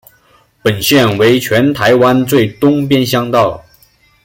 [0.63, 3.63] 本线为全台湾最东边乡道。